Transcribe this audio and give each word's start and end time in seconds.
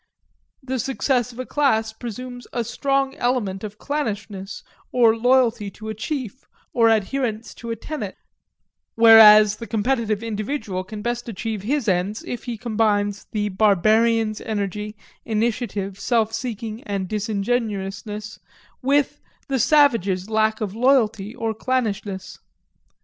The 0.63 0.79
success 0.79 1.31
of 1.31 1.37
a 1.37 1.45
class 1.45 1.91
or 1.91 1.93
party 1.93 1.97
presumes 1.99 2.47
a 2.53 2.63
strong 2.63 3.13
element 3.17 3.63
of 3.63 3.77
clannishness, 3.77 4.63
or 4.91 5.15
loyalty 5.15 5.69
to 5.69 5.89
a 5.89 5.93
chief, 5.93 6.47
or 6.73 6.89
adherence 6.89 7.53
to 7.61 7.69
a 7.69 7.75
tenet; 7.75 8.15
whereas 8.95 9.57
the 9.57 9.67
competitive 9.67 10.23
individual 10.23 10.83
can 10.83 11.03
best 11.03 11.29
achieve 11.29 11.61
his 11.61 11.87
ends 11.87 12.23
if 12.23 12.45
he 12.45 12.57
combines 12.57 13.25
the 13.31 13.49
barbarian's 13.49 14.41
energy, 14.41 14.95
initiative, 15.23 15.99
self 15.99 16.33
seeking 16.33 16.81
and 16.85 17.07
disingenuousness 17.07 18.39
with 18.81 19.21
the 19.49 19.59
savage's 19.59 20.31
lack 20.31 20.61
of 20.61 20.73
loyalty 20.73 21.35
or 21.35 21.53
clannishness. 21.53 22.39